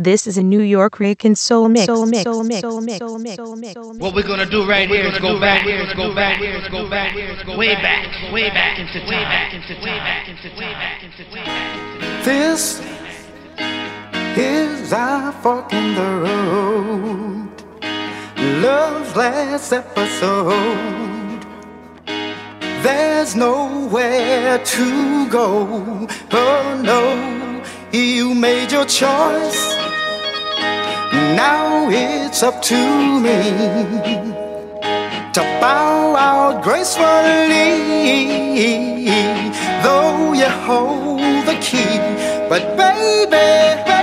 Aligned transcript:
This 0.00 0.26
is 0.26 0.38
a 0.38 0.42
New 0.42 0.62
York 0.62 0.98
Rican 0.98 1.34
soul 1.34 1.68
mix. 1.68 1.84
Soul 1.84 2.06
mix. 2.06 2.22
Soul 2.22 2.42
mix. 2.42 2.60
Soul 2.62 2.80
mix. 2.80 2.98
Soul 3.00 3.18
mix. 3.18 3.36
Soul 3.36 3.54
mix. 3.54 4.00
What 4.00 4.14
we're 4.14 4.26
gonna 4.26 4.46
do 4.46 4.66
right 4.66 4.88
here 4.88 5.04
is 5.04 5.18
go 5.18 5.38
back, 5.38 5.66
go 5.94 6.14
back, 6.14 6.40
go 6.70 6.88
back, 6.88 7.14
way 7.58 7.74
back, 7.74 8.32
way 8.32 8.48
back 8.48 8.78
into 8.78 8.98
way 9.06 9.20
back 9.20 9.52
into 9.52 9.74
way 9.84 9.98
back 9.98 10.26
into 10.26 10.48
way 10.56 10.72
back 10.72 11.02
into 11.02 11.30
way 11.34 11.44
back. 11.44 12.24
This 12.24 12.80
is 14.38 14.90
our 14.94 15.32
fork 15.32 15.70
in 15.74 15.94
the 15.94 16.10
road. 16.24 17.50
Love's 18.62 19.14
last 19.14 19.70
episode. 19.70 21.44
There's 22.82 23.36
nowhere 23.36 24.64
to 24.64 25.28
go. 25.28 26.08
Oh 26.32 26.80
no, 26.82 27.62
you 27.92 28.34
made 28.34 28.72
your 28.72 28.86
choice. 28.86 29.89
Now 31.36 31.88
it's 31.90 32.42
up 32.42 32.62
to 32.62 33.20
me 33.20 33.40
to 35.34 35.40
bow 35.60 36.16
out 36.16 36.62
gracefully. 36.62 37.70
Though 39.84 40.32
you 40.32 40.50
hold 40.66 41.20
the 41.46 41.56
key, 41.60 41.98
but 42.48 42.62
baby, 42.76 43.30
baby, 43.30 43.99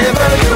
Whenever 0.00 0.49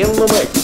in 0.00 0.12
the 0.14 0.26
mix. 0.32 0.59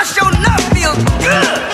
I 0.00 0.04
sure 0.04 0.32
enough 0.32 0.62
feel 0.72 0.94
good. 1.18 1.67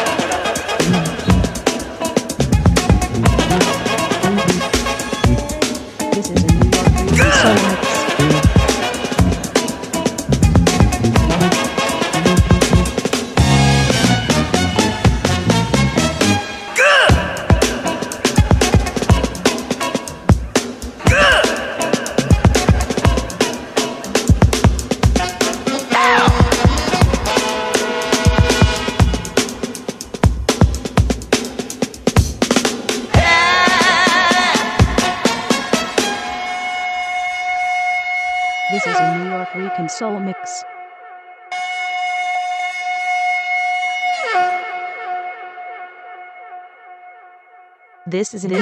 This 48.07 48.35
is 48.35 48.45
an 48.45 48.53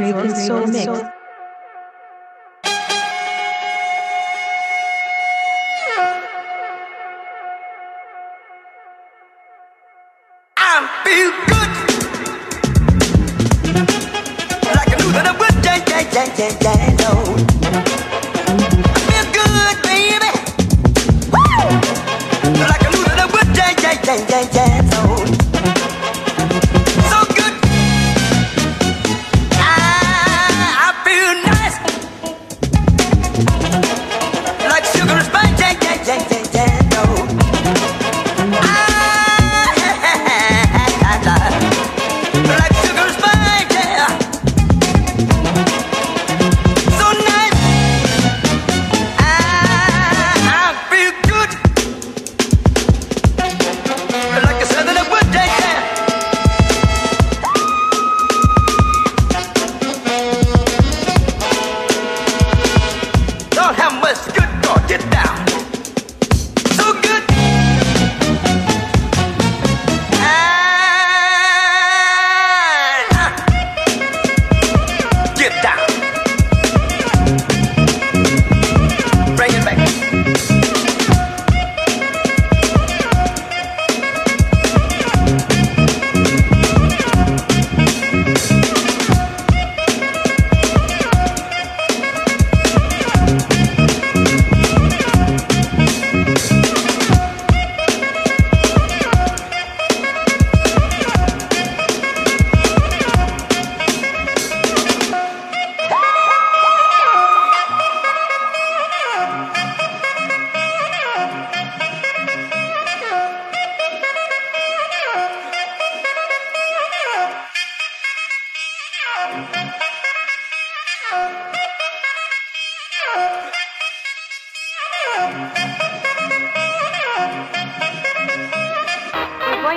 New 0.00 0.06
York 0.08 0.34
Soul 0.36 0.66
Mix. 0.68 1.15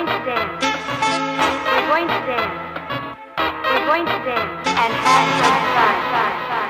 going 0.06 0.18
to 0.18 0.24
dance. 0.24 0.64
We're 1.68 1.88
going 1.88 2.08
to 2.08 2.20
dance. 2.26 2.56
We're 3.36 3.86
going 3.86 4.06
to 4.06 4.18
dance 4.24 4.68
and 4.68 4.92
have 4.94 5.50
fun. 6.48 6.69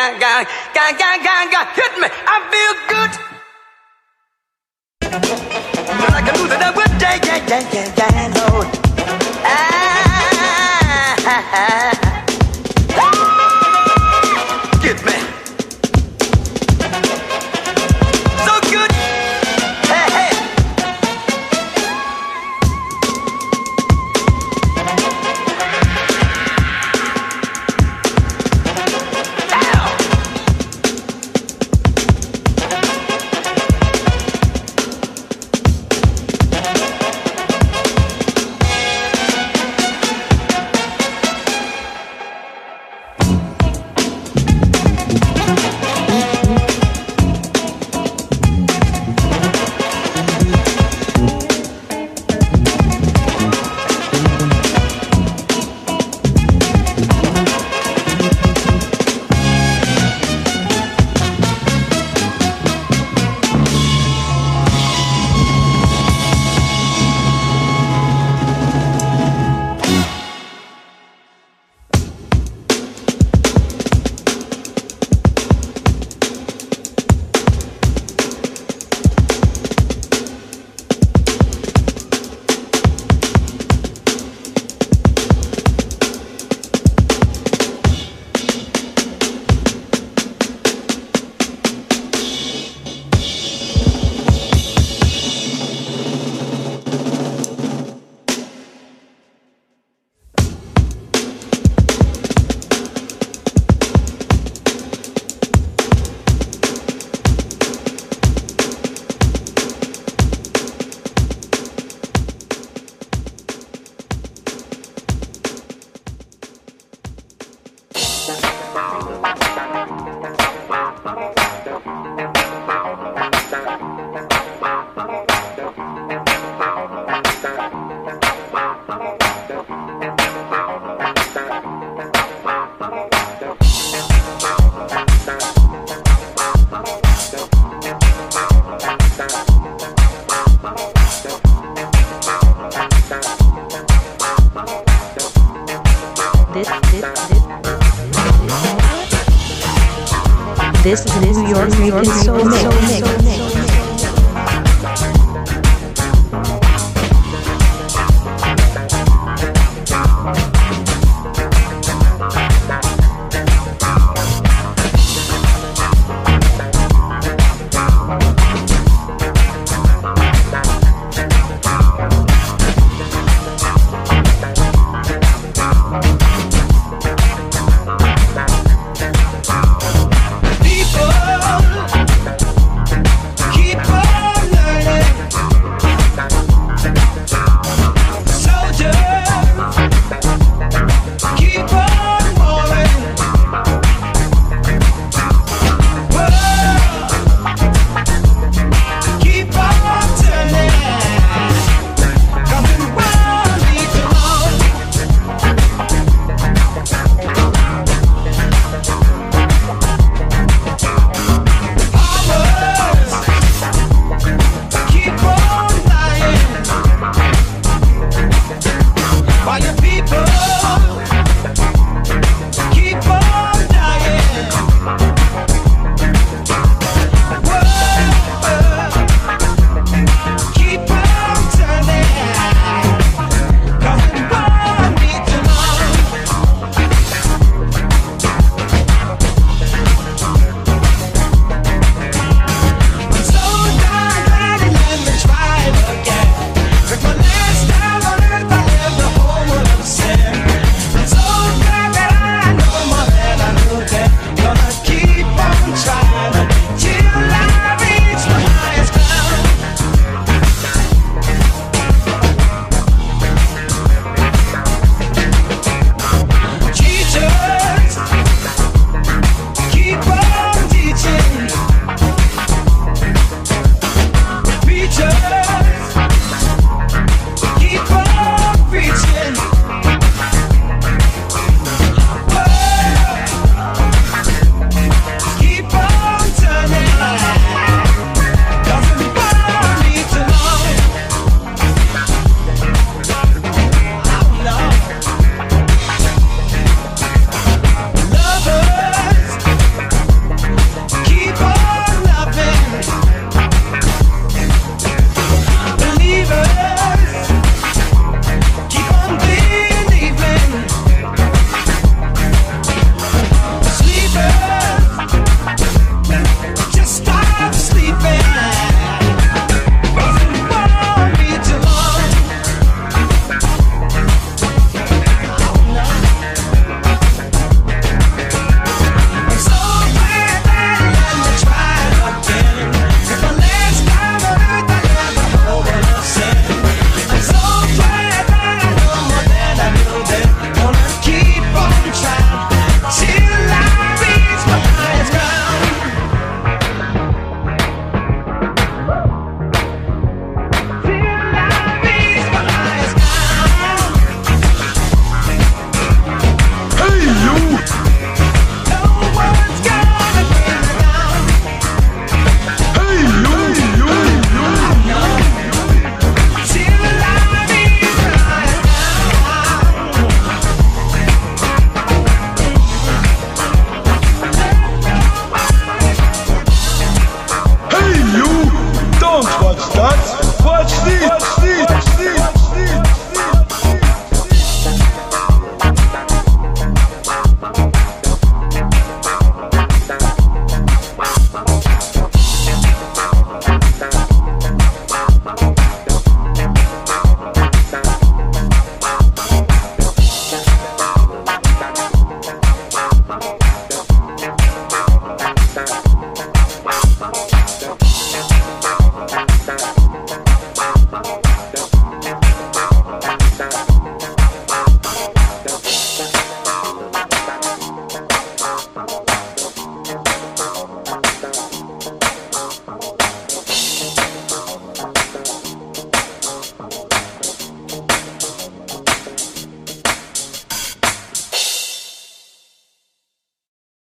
gang, 0.00 0.18
gang, 0.18 0.46
gang, 0.72 0.96
gang, 0.96 1.22
gang, 1.22 1.50
gang, 1.50 1.66
hit 1.74 1.92
me, 2.00 2.08
I 2.08 2.36
feel 2.50 2.74
good. 2.90 3.12
Well, 6.00 6.14
I 6.14 6.22
can 6.24 6.34
do 6.34 6.48
that 6.48 6.74
with 6.76 6.92
yeah, 7.00 7.16
yeah, 7.26 7.40
gang, 7.46 7.94
gang. 7.94 8.32
Oh. 8.36 8.64
Ah, 9.44 11.16
ha, 11.24 11.36
ha. 11.52 12.09